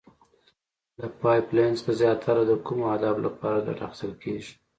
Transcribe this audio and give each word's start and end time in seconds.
له 0.99 1.07
پایپ 1.21 1.45
لین 1.55 1.73
څخه 1.79 1.91
زیاتره 2.01 2.41
د 2.47 2.51
کومو 2.65 2.83
اهدافو 2.93 3.25
لپاره 3.27 3.65
ګټه 3.67 3.83
اخیستل 3.87 4.11
کیږي؟ 4.23 4.53